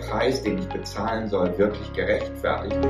[0.00, 2.80] Preis, den ich bezahlen soll, wirklich gerechtfertigt?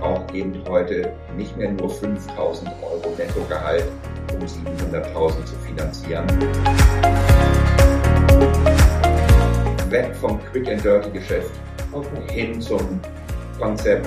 [0.00, 3.84] Brauche eben heute nicht mehr nur 5000 Euro Nettogehalt,
[4.32, 6.26] um 700.000 zu finanzieren.
[9.90, 11.50] Weg vom Quick and Dirty Geschäft
[11.92, 12.32] okay.
[12.32, 13.00] hin zum
[13.58, 14.06] Konzept.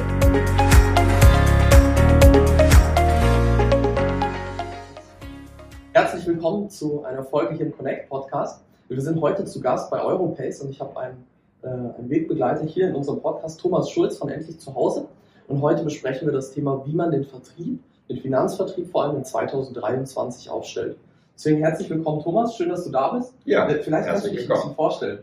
[5.93, 8.63] Herzlich willkommen zu einer Folge hier im Connect Podcast.
[8.91, 11.25] Wir sind heute zu Gast bei Europace und ich habe einen,
[11.61, 15.07] äh, einen Wegbegleiter hier in unserem Podcast, Thomas Schulz von Endlich zu Hause.
[15.47, 19.23] Und heute besprechen wir das Thema, wie man den Vertrieb, den Finanzvertrieb vor allem in
[19.23, 20.97] 2023 aufstellt.
[21.33, 22.57] Deswegen herzlich willkommen, Thomas.
[22.57, 23.33] Schön, dass du da bist.
[23.45, 25.19] Ja, äh, vielleicht kannst du dich ein bisschen vorstellen.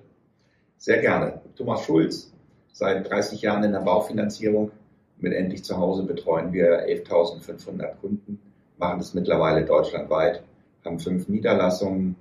[0.79, 1.39] Sehr gerne.
[1.55, 2.33] Thomas Schulz,
[2.73, 4.71] seit 30 Jahren in der Baufinanzierung.
[5.19, 8.41] Mit Endlich zu Hause betreuen wir 11.500 Kunden,
[8.79, 10.43] machen das mittlerweile deutschlandweit,
[10.87, 12.16] haben fünf Niederlassungen.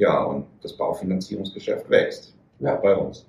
[0.00, 2.34] Ja, und das Baufinanzierungsgeschäft wächst.
[2.58, 2.78] Ja.
[2.78, 3.26] Auch bei uns.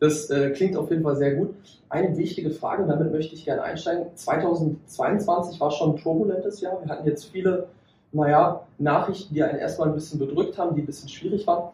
[0.00, 1.54] Das äh, klingt auf jeden Fall sehr gut.
[1.88, 4.06] Eine wichtige Frage, und damit möchte ich gerne einsteigen.
[4.16, 6.80] 2022 war schon ein turbulentes Jahr.
[6.82, 7.68] Wir hatten jetzt viele,
[8.10, 11.70] naja, Nachrichten, die einen erstmal ein bisschen bedrückt haben, die ein bisschen schwierig waren.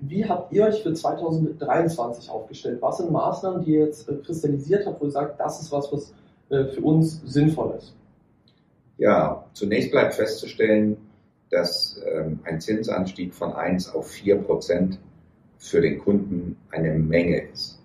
[0.00, 2.80] Wie habt ihr euch für 2023 aufgestellt?
[2.80, 5.92] Was sind Maßnahmen, die ihr jetzt äh, kristallisiert habt, wo ihr sagt, das ist was,
[5.92, 6.14] was
[6.48, 7.94] äh, für uns sinnvoll ist?
[8.96, 10.96] Ja, zunächst bleibt festzustellen,
[11.52, 14.98] dass ähm, ein Zinsanstieg von 1 auf 4 Prozent
[15.58, 17.78] für den Kunden eine Menge ist.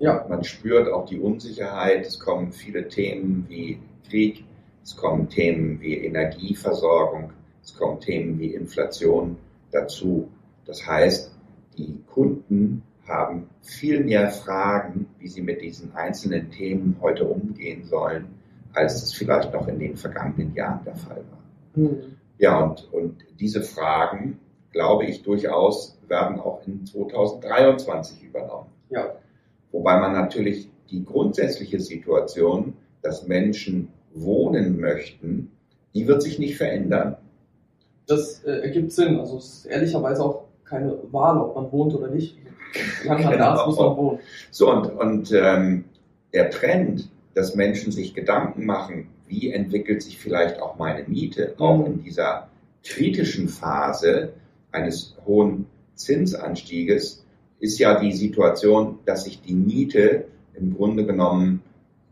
[0.00, 0.26] Ja.
[0.28, 2.04] Man spürt auch die Unsicherheit.
[2.04, 3.78] Es kommen viele Themen wie
[4.10, 4.44] Krieg,
[4.82, 9.36] es kommen Themen wie Energieversorgung, es kommen Themen wie Inflation
[9.70, 10.28] dazu.
[10.66, 11.32] Das heißt,
[11.78, 18.26] die Kunden haben viel mehr Fragen, wie sie mit diesen einzelnen Themen heute umgehen sollen,
[18.72, 21.82] als es vielleicht noch in den vergangenen Jahren der Fall war.
[21.82, 22.16] Mhm.
[22.42, 24.40] Ja, und, und diese Fragen,
[24.72, 28.66] glaube ich, durchaus werden auch in 2023 übernommen.
[28.90, 29.14] Ja.
[29.70, 35.52] Wobei man natürlich die grundsätzliche Situation, dass Menschen wohnen möchten,
[35.94, 37.16] die wird sich nicht verändern.
[38.08, 39.20] Das äh, ergibt Sinn.
[39.20, 42.38] Also es ist ehrlicherweise auch keine Wahl, ob man wohnt oder nicht.
[43.04, 44.18] Solange man da ist, muss man wohnen.
[44.50, 45.84] So, und, und ähm,
[46.34, 51.78] der Trend, dass Menschen sich Gedanken machen, wie entwickelt sich vielleicht auch meine Miete, auch
[51.78, 51.86] mhm.
[51.86, 52.48] in dieser
[52.84, 54.34] kritischen Phase
[54.70, 57.24] eines hohen Zinsanstieges,
[57.58, 61.62] ist ja die Situation, dass sich die Miete im Grunde genommen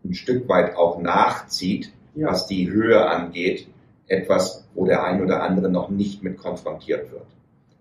[0.04, 2.28] ein Stück weit auch nachzieht, ja.
[2.28, 3.69] was die Höhe angeht,
[4.06, 7.26] etwas, wo der ein oder andere noch nicht mit konfrontiert wird.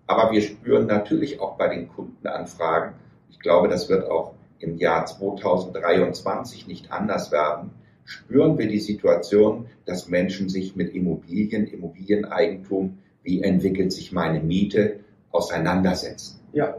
[0.06, 2.92] Aber wir spüren natürlich auch bei den Kundenanfragen,
[3.30, 7.70] ich glaube, das wird auch im Jahr 2023 nicht anders werden,
[8.10, 14.98] spüren wir die Situation, dass Menschen sich mit Immobilien, Immobilieneigentum, wie entwickelt sich meine Miete,
[15.30, 16.40] auseinandersetzen.
[16.52, 16.74] Ja.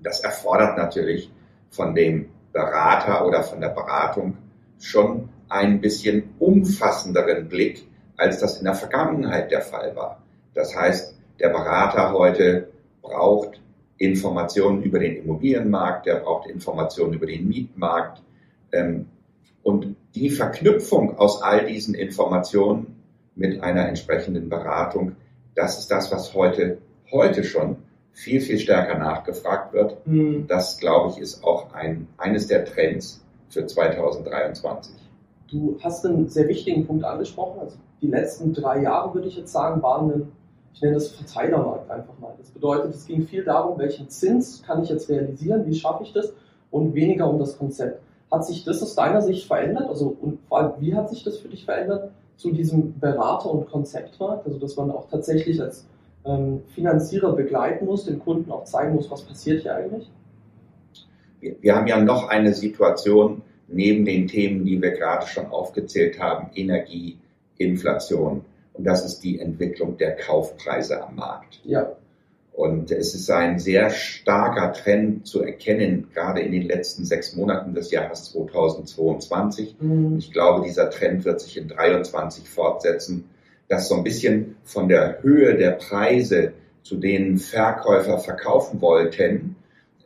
[0.00, 1.30] Das erfordert natürlich
[1.70, 4.36] von dem Berater oder von der Beratung
[4.78, 7.84] schon ein bisschen umfassenderen Blick,
[8.16, 10.22] als das in der Vergangenheit der Fall war.
[10.54, 12.68] Das heißt, der Berater heute
[13.00, 13.60] braucht
[13.98, 18.22] Informationen über den Immobilienmarkt, der braucht Informationen über den Mietmarkt.
[18.70, 19.06] Ähm,
[19.62, 23.02] und die Verknüpfung aus all diesen Informationen
[23.34, 25.16] mit einer entsprechenden Beratung,
[25.54, 26.78] das ist das, was heute,
[27.10, 27.76] heute schon
[28.12, 30.06] viel, viel stärker nachgefragt wird.
[30.06, 30.46] Mhm.
[30.46, 34.94] Das, glaube ich, ist auch ein, eines der Trends für 2023.
[35.50, 37.60] Du hast einen sehr wichtigen Punkt angesprochen.
[37.60, 40.32] Also die letzten drei Jahre, würde ich jetzt sagen, waren ein
[40.74, 42.34] ich nenne das Verteilermarkt einfach mal.
[42.38, 46.12] Das bedeutet, es ging viel darum, welchen Zins kann ich jetzt realisieren, wie schaffe ich
[46.12, 46.32] das
[46.70, 48.02] und weniger um das Konzept.
[48.32, 49.88] Hat sich das aus deiner Sicht verändert?
[49.88, 53.70] Also und vor allem, wie hat sich das für dich verändert zu diesem Berater- und
[53.70, 54.46] Konzeptmarkt?
[54.46, 55.86] Also dass man auch tatsächlich als
[56.24, 60.10] ähm, Finanzierer begleiten muss, den Kunden auch zeigen muss, was passiert hier eigentlich?
[61.40, 66.18] Wir, wir haben ja noch eine Situation neben den Themen, die wir gerade schon aufgezählt
[66.18, 67.18] haben, Energie,
[67.58, 68.44] Inflation,
[68.74, 71.60] und das ist die Entwicklung der Kaufpreise am Markt.
[71.64, 71.92] Ja.
[72.52, 77.74] Und es ist ein sehr starker Trend zu erkennen, gerade in den letzten sechs Monaten
[77.74, 79.76] des Jahres 2022.
[79.80, 80.18] Mhm.
[80.18, 83.24] Ich glaube, dieser Trend wird sich in 2023 fortsetzen,
[83.68, 86.52] dass so ein bisschen von der Höhe der Preise,
[86.82, 89.56] zu denen Verkäufer verkaufen wollten,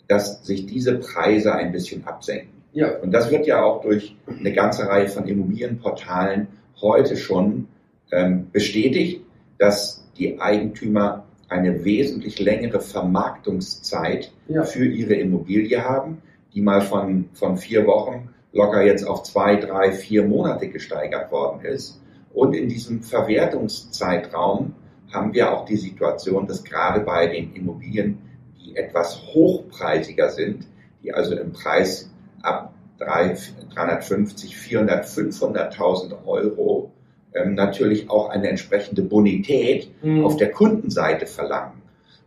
[0.06, 2.62] dass sich diese Preise ein bisschen absenken.
[2.72, 2.96] Ja.
[2.98, 6.48] Und das wird ja auch durch eine ganze Reihe von Immobilienportalen
[6.80, 7.66] heute schon
[8.12, 9.22] ähm, bestätigt,
[9.58, 14.64] dass die Eigentümer eine wesentlich längere Vermarktungszeit ja.
[14.64, 16.22] für ihre Immobilie haben,
[16.54, 21.64] die mal von, von vier Wochen locker jetzt auf zwei, drei, vier Monate gesteigert worden
[21.64, 22.00] ist.
[22.32, 24.74] Und in diesem Verwertungszeitraum
[25.12, 28.18] haben wir auch die Situation, dass gerade bei den Immobilien,
[28.58, 30.66] die etwas hochpreisiger sind,
[31.02, 32.10] die also im Preis
[32.42, 36.92] ab 350, 400, 500.000 Euro
[37.36, 40.24] ähm, natürlich auch eine entsprechende Bonität mhm.
[40.24, 41.82] auf der Kundenseite verlangen.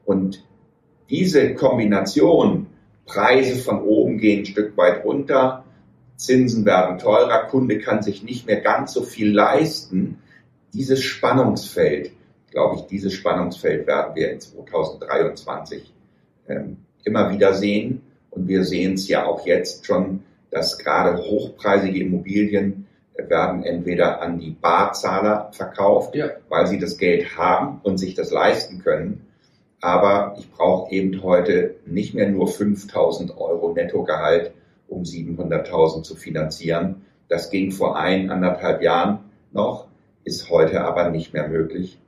[0.06, 0.44] Und
[1.10, 2.68] diese Kombination,
[3.06, 5.66] Preise von oben gehen ein Stück weit runter,
[6.16, 10.20] Zinsen werden teurer, Kunde kann sich nicht mehr ganz so viel leisten,
[10.74, 12.12] dieses Spannungsfeld,
[12.52, 15.92] glaube ich, dieses Spannungsfeld werden wir in 2023
[16.48, 18.02] ähm, immer wieder sehen.
[18.30, 22.86] Und wir sehen es ja auch jetzt schon, dass gerade hochpreisige Immobilien
[23.28, 26.30] werden entweder an die Barzahler verkauft, ja.
[26.50, 29.26] weil sie das Geld haben und sich das leisten können.
[29.82, 34.52] Aber ich brauche eben heute nicht mehr nur 5000 Euro Nettogehalt,
[34.88, 37.06] um 700.000 zu finanzieren.
[37.30, 39.20] Das ging vor ein, anderthalb Jahren
[39.52, 39.88] noch,
[40.24, 42.00] ist heute aber nicht mehr möglich,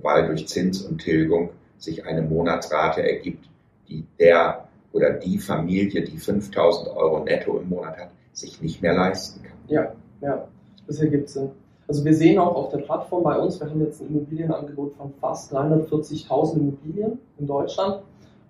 [0.00, 3.48] weil durch Zins und Tilgung sich eine Monatsrate ergibt,
[3.88, 8.94] die der oder die Familie, die 5000 Euro netto im Monat hat, sich nicht mehr
[8.94, 9.58] leisten kann.
[9.66, 9.92] Ja,
[10.24, 10.48] ja,
[10.86, 11.50] das ergibt Sinn.
[11.86, 15.12] Also wir sehen auch auf der Plattform bei uns, wir haben jetzt ein Immobilienangebot von
[15.20, 18.00] fast 340.000 Immobilien in Deutschland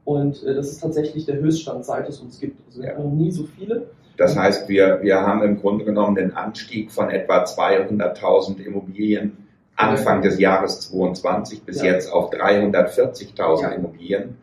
[0.04, 2.64] und äh, das ist tatsächlich der Höchststand, seit es uns gibt.
[2.66, 2.94] Also wir ja.
[2.94, 3.88] haben noch nie so viele.
[4.16, 9.36] Das heißt, wir, wir haben im Grunde genommen den Anstieg von etwa 200.000 Immobilien
[9.76, 11.86] Anfang des Jahres 22 bis ja.
[11.86, 13.68] jetzt auf 340.000 ja.
[13.70, 14.36] Immobilien,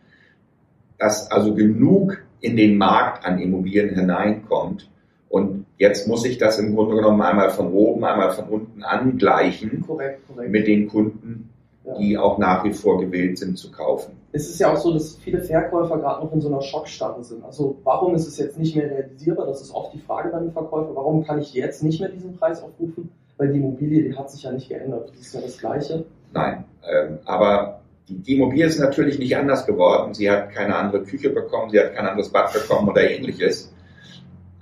[0.97, 4.89] dass also genug in den Markt an Immobilien hineinkommt.
[5.29, 9.83] Und jetzt muss ich das im Grunde genommen einmal von oben, einmal von unten angleichen
[9.85, 10.51] korrekt, korrekt.
[10.51, 11.49] mit den Kunden,
[11.83, 11.97] ja.
[11.97, 14.11] die auch nach wie vor gewillt sind zu kaufen.
[14.31, 17.43] Es ist ja auch so, dass viele Verkäufer gerade noch in so einer Schockstarre sind.
[17.43, 19.47] Also warum ist es jetzt nicht mehr realisierbar?
[19.47, 20.95] Das ist oft die Frage bei den Verkäufern.
[20.95, 23.09] Warum kann ich jetzt nicht mehr diesen Preis aufrufen?
[23.37, 25.09] Weil die Immobilie, die hat sich ja nicht geändert.
[25.09, 26.05] Das ist ja das Gleiche.
[26.31, 30.13] Nein, ähm, aber die, die Immobilie ist natürlich nicht anders geworden.
[30.13, 33.70] Sie hat keine andere Küche bekommen, sie hat kein anderes Bad bekommen oder ähnliches.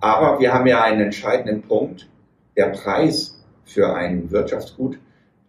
[0.02, 2.08] Aber wir haben ja einen entscheidenden Punkt.
[2.56, 4.98] Der Preis für ein Wirtschaftsgut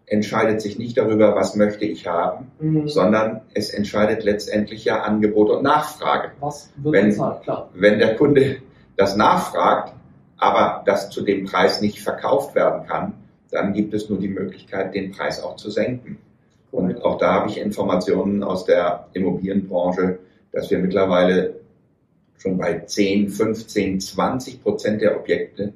[0.06, 2.88] entscheidet sich nicht darüber, was möchte ich haben, mhm.
[2.88, 6.32] sondern es entscheidet letztendlich ja Angebot und Nachfrage.
[6.41, 7.70] Was wird wenn, bezahlt, klar.
[7.75, 8.56] wenn der Kunde
[8.97, 9.94] das nachfragt,
[10.37, 13.14] aber das zu dem Preis nicht verkauft werden kann,
[13.52, 16.19] dann gibt es nur die Möglichkeit, den Preis auch zu senken.
[16.73, 20.19] Und auch da habe ich Informationen aus der Immobilienbranche,
[20.52, 21.59] dass wir mittlerweile
[22.40, 25.72] schon bei 10, 15, 20 Prozent der Objekte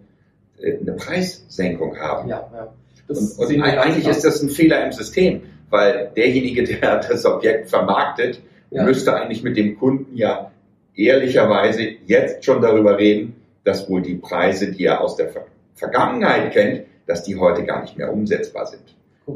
[0.59, 2.29] äh, eine Preissenkung haben.
[2.29, 2.73] Ja, ja.
[3.07, 8.41] Und, und eigentlich ist das ein Fehler im System, weil derjenige, der das Objekt vermarktet,
[8.71, 8.85] ja.
[8.85, 10.51] müsste eigentlich mit dem Kunden ja
[10.95, 15.31] ehrlicherweise jetzt schon darüber reden, dass wohl die Preise, die er aus der
[15.75, 18.83] Vergangenheit kennt, dass die heute gar nicht mehr umsetzbar sind.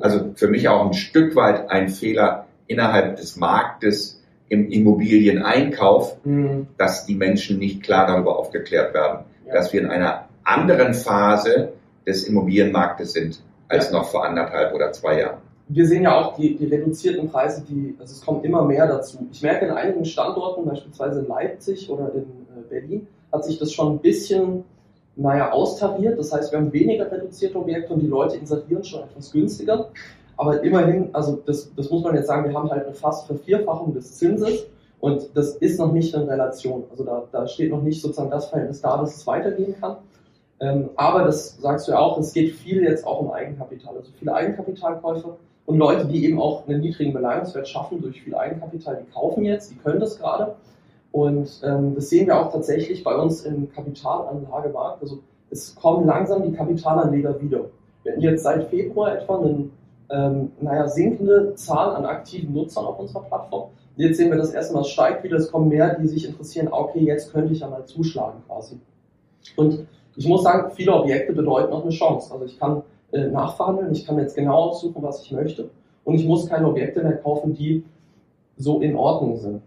[0.00, 4.17] Also für mich auch ein Stück weit ein Fehler innerhalb des Marktes
[4.48, 6.68] im Immobilieneinkauf, mhm.
[6.76, 9.54] dass die Menschen nicht klar darüber aufgeklärt werden, ja.
[9.54, 11.72] dass wir in einer anderen Phase
[12.06, 13.98] des Immobilienmarktes sind als ja.
[13.98, 15.38] noch vor anderthalb oder zwei Jahren.
[15.70, 19.28] Wir sehen ja auch die, die reduzierten Preise, die, also es kommt immer mehr dazu.
[19.30, 23.72] Ich merke in einigen Standorten, beispielsweise in Leipzig oder in äh, Berlin, hat sich das
[23.72, 24.64] schon ein bisschen
[25.14, 26.18] naja, austariert.
[26.18, 29.90] Das heißt, wir haben weniger reduzierte Objekte und die Leute inserieren schon etwas günstiger.
[30.38, 33.92] Aber immerhin, also das, das muss man jetzt sagen, wir haben halt eine fast Vervierfachung
[33.92, 34.66] des Zinses
[35.00, 36.85] und das ist noch nicht in Relation.
[36.90, 39.97] Also da, da steht noch nicht sozusagen das Verhältnis da, dass es weitergehen kann.
[40.61, 43.97] Ähm, aber das sagst du ja auch, es geht viel jetzt auch um Eigenkapital.
[43.97, 49.02] Also viele Eigenkapitalkäufer und Leute, die eben auch einen niedrigen Beleihungswert schaffen durch viel Eigenkapital,
[49.04, 50.54] die kaufen jetzt, die können das gerade.
[51.11, 55.02] Und ähm, das sehen wir auch tatsächlich bei uns im Kapitalanlagemarkt.
[55.02, 55.18] Also
[55.50, 57.66] es kommen langsam die Kapitalanleger wieder.
[58.04, 59.68] Wir hatten jetzt seit Februar etwa eine
[60.10, 63.70] ähm, naja, sinkende Zahl an aktiven Nutzern auf unserer Plattform.
[63.96, 66.68] Jetzt sehen wir das erste Mal, es steigt wieder, es kommen mehr, die sich interessieren,
[66.70, 68.78] okay, jetzt könnte ich ja mal zuschlagen quasi.
[69.56, 69.86] Und
[70.16, 72.32] ich muss sagen, viele Objekte bedeuten auch eine Chance.
[72.32, 75.70] Also ich kann äh, nachverhandeln, ich kann jetzt genau aussuchen, was ich möchte
[76.04, 77.84] und ich muss keine Objekte mehr kaufen, die
[78.56, 79.62] so in Ordnung sind.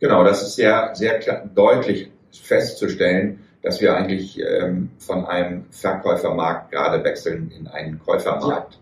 [0.00, 6.70] Genau, das ist sehr, sehr klar, deutlich festzustellen, dass wir eigentlich ähm, von einem Verkäufermarkt
[6.70, 8.74] gerade wechseln in einen Käufermarkt.
[8.74, 8.80] Ja.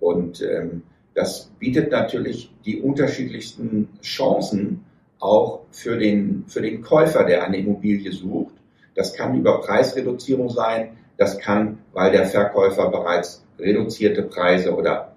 [0.00, 0.82] Und ähm,
[1.14, 4.84] das bietet natürlich die unterschiedlichsten Chancen
[5.18, 8.54] auch für den, für den Käufer, der eine Immobilie sucht.
[8.94, 10.90] Das kann über Preisreduzierung sein.
[11.16, 15.16] Das kann, weil der Verkäufer bereits reduzierte Preise oder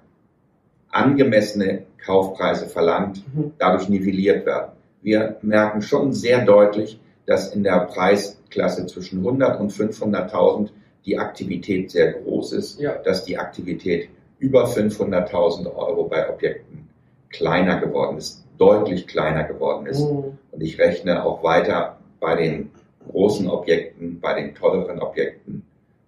[0.90, 3.52] angemessene Kaufpreise verlangt, mhm.
[3.58, 4.72] dadurch nivelliert werden
[5.02, 10.70] wir merken schon sehr deutlich, dass in der Preisklasse zwischen 100 und 500.000
[11.06, 12.98] die Aktivität sehr groß ist, ja.
[12.98, 14.10] dass die Aktivität
[14.40, 16.90] über 500.000 Euro bei Objekten
[17.30, 20.02] kleiner geworden ist, deutlich kleiner geworden ist.
[20.02, 20.38] Mhm.
[20.52, 22.72] Und ich rechne auch weiter bei den
[23.12, 25.64] großen Objekten, bei den teureren Objekten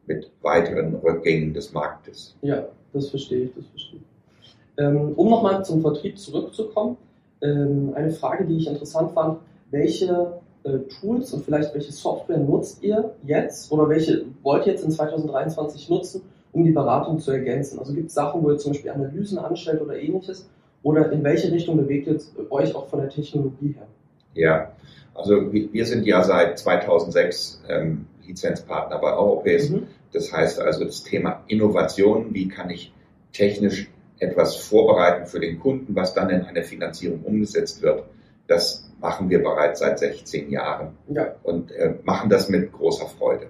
[0.08, 2.36] mit weiteren Rückgängen des Marktes.
[2.42, 4.56] Ja, das verstehe ich, das verstehe ich.
[4.78, 6.98] Ähm, um nochmal zum Vertrieb zurückzukommen,
[7.42, 12.84] ähm, eine Frage, die ich interessant fand, welche äh, Tools und vielleicht welche Software nutzt
[12.84, 16.22] ihr jetzt oder welche wollt ihr jetzt in 2023 nutzen,
[16.54, 17.80] um die Beratung zu ergänzen?
[17.80, 20.50] Also gibt es Sachen, wo ihr zum Beispiel Analysen anstellt oder ähnliches?
[20.84, 22.20] Oder in welche Richtung bewegt ihr
[22.52, 23.88] euch auch von der Technologie her?
[24.34, 24.72] Ja,
[25.14, 29.70] also wir sind ja seit 2006 ähm, Lizenzpartner bei Europace.
[29.70, 29.88] Mhm.
[30.14, 32.94] Das heißt also das Thema Innovation, wie kann ich
[33.34, 33.90] technisch
[34.20, 38.04] etwas vorbereiten für den Kunden, was dann in eine Finanzierung umgesetzt wird.
[38.48, 41.36] Das machen wir bereits seit 16 Jahren ja.
[41.44, 43.48] und äh, machen das mit großer Freude.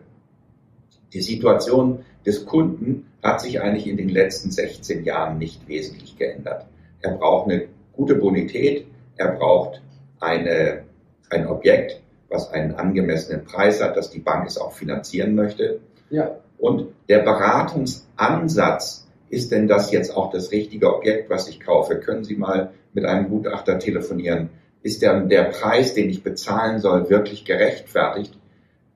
[1.14, 6.66] Die Situation des Kunden hat sich eigentlich in den letzten 16 Jahren nicht wesentlich geändert.
[7.02, 8.88] Er braucht eine gute Bonität,
[9.18, 9.82] er braucht
[10.20, 10.84] eine,
[11.30, 15.80] ein Objekt, was einen angemessenen Preis hat, dass die Bank es auch finanzieren möchte.
[16.10, 16.38] Ja.
[16.58, 22.00] Und der Beratungsansatz ist denn das jetzt auch das richtige Objekt, was ich kaufe?
[22.00, 24.50] Können Sie mal mit einem Gutachter telefonieren?
[24.84, 28.38] Ist der, der Preis, den ich bezahlen soll, wirklich gerechtfertigt?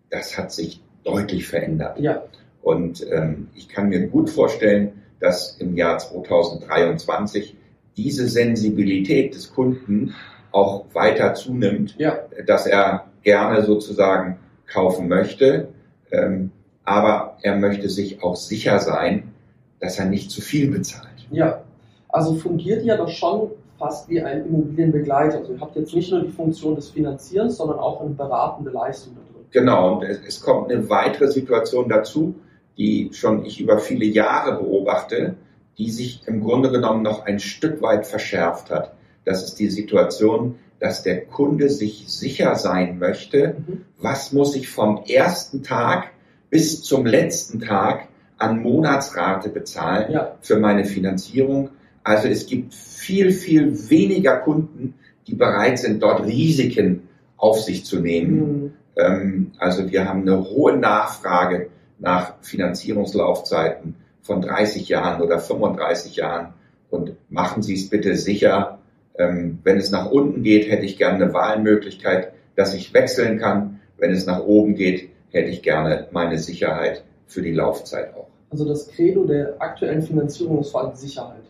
[0.10, 2.00] Das hat sich deutlich verändert.
[2.00, 2.24] Ja.
[2.65, 7.55] Und ähm, ich kann mir gut vorstellen, dass im Jahr 2023
[7.95, 10.15] diese Sensibilität des Kunden
[10.51, 12.17] auch weiter zunimmt, ja.
[12.48, 15.67] dass er gerne sozusagen kaufen möchte,
[16.12, 16.50] ähm,
[16.84, 19.31] aber er möchte sich auch sicher sein,
[19.79, 21.27] dass er nicht zu viel bezahlt.
[21.29, 21.62] Ja,
[22.10, 25.38] also fungiert ja doch schon fast wie ein Immobilienbegleiter.
[25.38, 29.13] Also ihr habt jetzt nicht nur die Funktion des Finanzierens, sondern auch eine beratende Leistung
[29.13, 29.45] da drin.
[29.51, 32.34] Genau, und es, es kommt eine weitere Situation dazu,
[32.77, 35.36] die schon ich über viele Jahre beobachte,
[35.77, 38.94] die sich im Grunde genommen noch ein Stück weit verschärft hat.
[39.25, 43.82] Das ist die Situation, dass der Kunde sich sicher sein möchte, mhm.
[43.98, 46.12] was muss ich vom ersten Tag
[46.50, 50.38] bis zum letzten Tag an Monatsrate bezahlen ja.
[50.41, 51.70] für meine Finanzierung.
[52.03, 54.94] Also es gibt viel, viel weniger Kunden,
[55.27, 58.38] die bereit sind, dort Risiken auf sich zu nehmen.
[58.38, 58.74] Mhm.
[58.98, 66.54] Ähm, also wir haben eine hohe Nachfrage nach Finanzierungslaufzeiten von 30 Jahren oder 35 Jahren.
[66.90, 68.80] Und machen Sie es bitte sicher.
[69.18, 73.80] Ähm, wenn es nach unten geht, hätte ich gerne eine Wahlmöglichkeit, dass ich wechseln kann.
[73.98, 78.28] Wenn es nach oben geht, hätte ich gerne meine Sicherheit für die Laufzeit auch.
[78.50, 81.44] Also das Credo der aktuellen Finanzierung ist vor allem Sicherheit.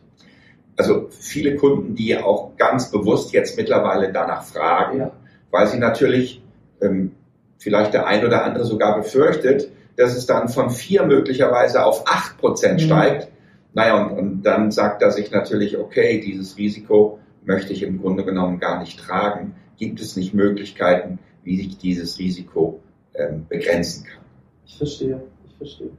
[0.77, 5.11] Also viele Kunden, die auch ganz bewusst jetzt mittlerweile danach fragen, ja.
[5.51, 6.41] weil sie natürlich
[6.81, 7.11] ähm,
[7.57, 12.37] vielleicht der ein oder andere sogar befürchtet, dass es dann von vier möglicherweise auf acht
[12.37, 12.85] Prozent mhm.
[12.85, 13.27] steigt.
[13.73, 18.23] Naja, und, und dann sagt er sich natürlich, okay, dieses Risiko möchte ich im Grunde
[18.23, 19.55] genommen gar nicht tragen.
[19.77, 22.79] Gibt es nicht Möglichkeiten, wie ich dieses Risiko
[23.13, 24.23] ähm, begrenzen kann?
[24.65, 25.91] Ich verstehe, ich verstehe.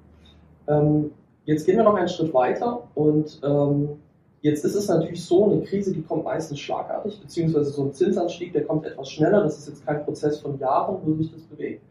[0.68, 1.10] Ähm,
[1.44, 3.88] jetzt gehen wir noch einen Schritt weiter und ähm,
[4.40, 8.52] jetzt ist es natürlich so, eine Krise, die kommt meistens schlagartig, beziehungsweise so ein Zinsanstieg,
[8.52, 9.42] der kommt etwas schneller.
[9.42, 11.82] Das ist jetzt kein Prozess von Jahren, wo sich das bewegt.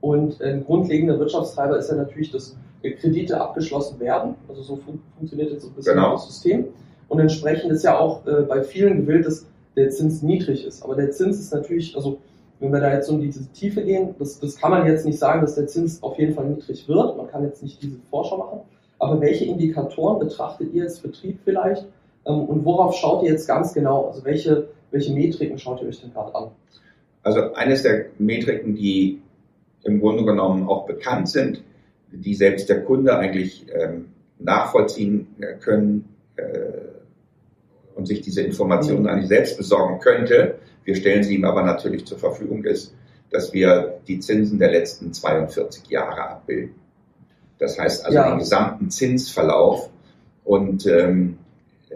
[0.00, 4.34] Und ein grundlegender Wirtschaftstreiber ist ja natürlich, dass Kredite abgeschlossen werden.
[4.48, 6.12] Also so fun funktioniert jetzt so ein bisschen genau.
[6.12, 6.66] das System.
[7.08, 10.82] Und entsprechend ist ja auch äh, bei vielen gewillt, dass der Zins niedrig ist.
[10.82, 12.18] Aber der Zins ist natürlich, also
[12.60, 15.40] wenn wir da jetzt um diese Tiefe gehen, das, das kann man jetzt nicht sagen,
[15.40, 17.16] dass der Zins auf jeden Fall niedrig wird.
[17.16, 18.60] Man kann jetzt nicht diese Vorschau machen.
[18.98, 21.86] Aber welche Indikatoren betrachtet ihr als Betrieb vielleicht?
[22.26, 24.08] Ähm, und worauf schaut ihr jetzt ganz genau?
[24.08, 26.48] Also welche, welche Metriken schaut ihr euch denn gerade an?
[27.22, 29.20] Also eines der Metriken, die
[29.84, 31.62] im Grunde genommen auch bekannt sind,
[32.10, 34.06] die selbst der Kunde eigentlich ähm,
[34.38, 36.44] nachvollziehen äh, können äh,
[37.94, 39.08] und sich diese Informationen mhm.
[39.08, 40.56] eigentlich selbst besorgen könnte.
[40.84, 42.94] Wir stellen sie ihm aber natürlich zur Verfügung, ist,
[43.30, 46.74] dass wir die Zinsen der letzten 42 Jahre abbilden.
[47.58, 48.30] Das heißt also ja.
[48.30, 49.90] den gesamten Zinsverlauf.
[50.44, 51.38] Und ähm,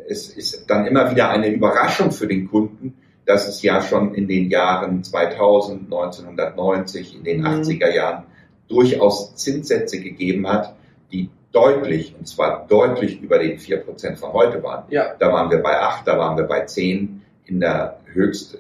[0.08, 4.26] es ist dann immer wieder eine Überraschung für den Kunden, dass es ja schon in
[4.28, 7.46] den Jahren 2000, 1990, in den mhm.
[7.46, 8.24] 80er Jahren
[8.68, 10.74] durchaus Zinssätze gegeben hat,
[11.12, 14.84] die deutlich, und zwar deutlich über den 4% von heute waren.
[14.90, 15.14] Ja.
[15.18, 18.56] Da waren wir bei 8, da waren wir bei 10, in der Höchststufe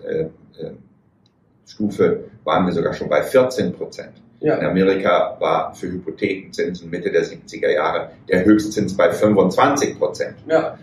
[2.04, 3.74] äh, waren wir sogar schon bei 14
[4.40, 4.56] Ja.
[4.56, 9.96] In Amerika war für Hypothekenzinsen Mitte der 70er Jahre der Höchstzins bei 25
[10.46, 10.78] Ja.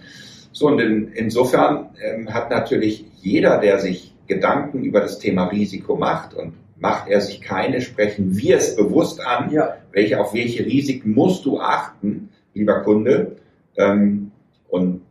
[0.52, 5.96] So, und in, insofern ähm, hat natürlich jeder, der sich Gedanken über das Thema Risiko
[5.96, 9.78] macht und macht er sich keine, sprechen wir es bewusst an, ja.
[9.92, 13.38] welche, auf welche Risiken musst du achten, lieber Kunde.
[13.76, 14.32] Ähm,
[14.70, 15.02] und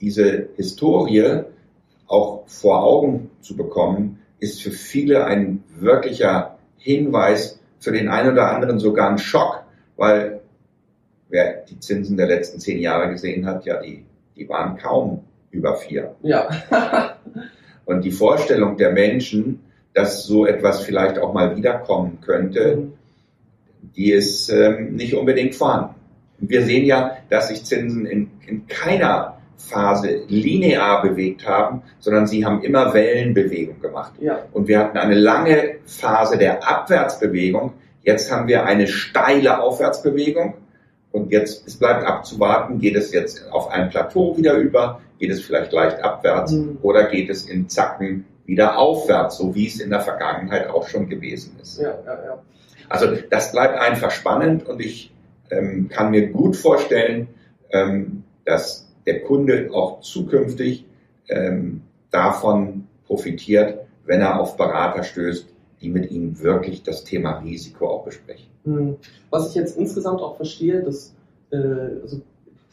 [0.00, 1.42] diese Historie
[2.06, 8.52] auch vor Augen zu bekommen, ist für viele ein wirklicher Hinweis, für den einen oder
[8.52, 9.64] anderen sogar ein Schock,
[9.96, 10.40] weil
[11.28, 14.04] wer die Zinsen der letzten zehn Jahre gesehen hat, ja, die,
[14.38, 16.14] die waren kaum über vier.
[16.22, 16.48] Ja.
[17.84, 19.60] Und die Vorstellung der Menschen,
[19.94, 22.92] dass so etwas vielleicht auch mal wiederkommen könnte, mhm.
[23.96, 25.94] die ist ähm, nicht unbedingt vorhanden.
[26.38, 32.44] Wir sehen ja, dass sich Zinsen in, in keiner Phase linear bewegt haben, sondern sie
[32.44, 34.12] haben immer Wellenbewegung gemacht.
[34.20, 34.44] Ja.
[34.52, 37.72] Und wir hatten eine lange Phase der Abwärtsbewegung.
[38.02, 40.54] Jetzt haben wir eine steile Aufwärtsbewegung.
[41.10, 45.42] Und jetzt, es bleibt abzuwarten, geht es jetzt auf ein Plateau wieder über, geht es
[45.42, 46.78] vielleicht leicht abwärts mhm.
[46.82, 51.08] oder geht es in Zacken wieder aufwärts, so wie es in der Vergangenheit auch schon
[51.08, 51.80] gewesen ist.
[51.80, 52.42] Ja, ja, ja.
[52.88, 55.12] Also das bleibt einfach spannend und ich
[55.50, 57.28] ähm, kann mir gut vorstellen,
[57.70, 60.86] ähm, dass der Kunde auch zukünftig
[61.28, 65.46] ähm, davon profitiert, wenn er auf Berater stößt,
[65.80, 68.48] die mit ihm wirklich das Thema Risiko auch besprechen.
[68.76, 68.96] Hm.
[69.30, 71.14] Was ich jetzt insgesamt auch verstehe, dass
[71.50, 71.56] äh,
[72.02, 72.20] also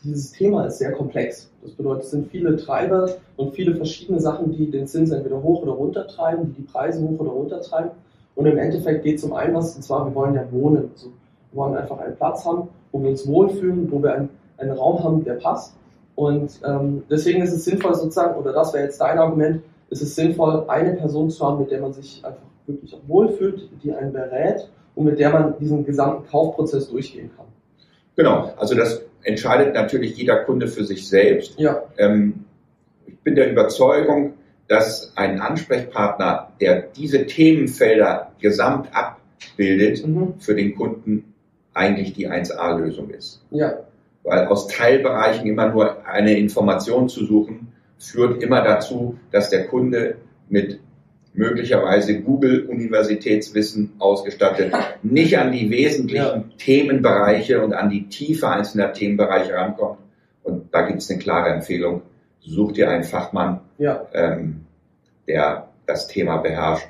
[0.04, 1.50] dieses Thema ist sehr komplex.
[1.64, 5.64] Das bedeutet, es sind viele Treiber und viele verschiedene Sachen, die den Zins entweder hoch
[5.64, 7.92] oder runter treiben, die die Preise hoch oder runter treiben.
[8.36, 10.90] Und im Endeffekt geht es um ein was, und zwar, wir wollen ja wohnen.
[10.94, 11.08] Also,
[11.52, 15.04] wir wollen einfach einen Platz haben, wo wir uns wohlfühlen, wo wir einen, einen Raum
[15.04, 15.74] haben, der passt.
[16.16, 20.16] Und ähm, deswegen ist es sinnvoll sozusagen, oder das wäre jetzt dein Argument, ist es
[20.16, 24.70] sinnvoll, eine Person zu haben, mit der man sich einfach wirklich wohlfühlt, die einen berät
[24.96, 27.46] und mit der man diesen gesamten Kaufprozess durchgehen kann.
[28.16, 31.60] Genau, also das entscheidet natürlich jeder Kunde für sich selbst.
[31.60, 31.84] Ja.
[31.98, 32.46] Ähm,
[33.06, 34.34] ich bin der Überzeugung,
[34.68, 40.36] dass ein Ansprechpartner, der diese Themenfelder gesamt abbildet, mhm.
[40.40, 41.34] für den Kunden
[41.74, 43.44] eigentlich die 1A-Lösung ist.
[43.52, 43.80] Ja
[44.26, 50.18] weil aus Teilbereichen immer nur eine Information zu suchen, führt immer dazu, dass der Kunde
[50.50, 50.80] mit
[51.36, 56.44] möglicherweise Google-Universitätswissen ausgestattet nicht an die wesentlichen ja.
[56.58, 60.00] Themenbereiche und an die Tiefe einzelner Themenbereiche rankommt.
[60.44, 62.04] Und da gibt es eine klare Empfehlung.
[62.40, 64.06] Such dir einen Fachmann, ja.
[64.14, 64.66] ähm,
[65.28, 66.90] der das Thema beherrscht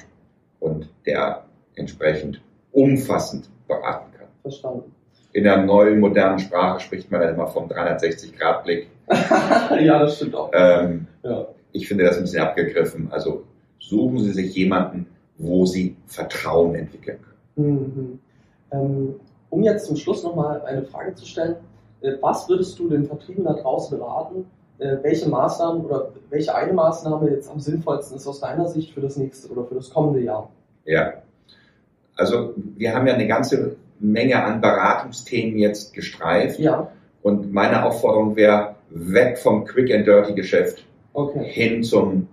[0.59, 4.27] und der entsprechend umfassend beraten kann.
[4.41, 4.95] Verstanden
[5.35, 8.87] in der neuen modernen Sprache spricht man dann immer vom 360-Grad-Blick.
[9.81, 10.49] ja, das stimmt auch.
[10.53, 11.45] Ähm, ja.
[11.73, 13.09] Ich finde das ein bisschen abgegriffen.
[13.11, 13.43] Also
[13.89, 17.67] suchen Sie sich jemanden, wo Sie Vertrauen entwickeln können.
[17.67, 18.19] Mhm.
[18.71, 19.15] Ähm,
[19.49, 21.55] um jetzt zum Schluss nochmal eine Frage zu stellen,
[22.01, 24.45] äh, was würdest du den Vertrieben da draußen beraten?
[24.77, 29.01] Äh, welche Maßnahmen oder welche eine Maßnahme jetzt am sinnvollsten ist aus deiner Sicht für
[29.01, 30.49] das nächste oder für das kommende Jahr?
[30.83, 31.13] Ja,
[32.15, 36.59] also wir haben ja eine ganze Menge an Beratungsthemen jetzt gestreift.
[36.59, 36.91] Ja.
[37.21, 41.45] Und meine Aufforderung wäre, weg vom Quick and Dirty Geschäft okay.
[41.45, 42.27] hin zum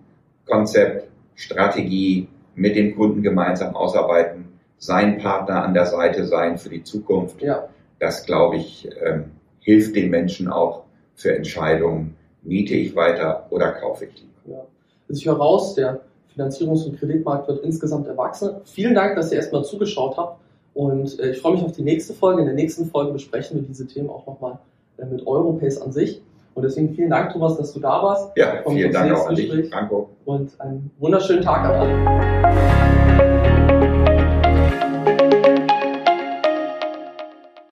[0.47, 4.45] Konzept, Strategie, mit dem Kunden gemeinsam ausarbeiten,
[4.79, 7.41] sein Partner an der Seite sein für die Zukunft.
[7.41, 7.69] Ja.
[7.99, 14.07] Das, glaube ich, ähm, hilft den Menschen auch für Entscheidungen, miete ich weiter oder kaufe
[14.07, 14.57] ich lieber.
[14.57, 14.67] Ja.
[15.09, 16.01] Also ich höre raus, der
[16.37, 18.57] Finanzierungs- und Kreditmarkt wird insgesamt erwachsen.
[18.65, 20.41] Vielen Dank, dass ihr erstmal zugeschaut habt.
[20.75, 22.41] Und äh, ich freue mich auf die nächste Folge.
[22.41, 24.59] In der nächsten Folge besprechen wir diese Themen auch nochmal
[24.97, 26.23] äh, mit Europace an sich.
[26.55, 28.37] Und deswegen vielen Dank, Thomas, dass du da warst.
[28.37, 30.11] Ja, vielen Dank auch an dich, Franco.
[30.25, 33.72] Und einen wunderschönen Tag an alle.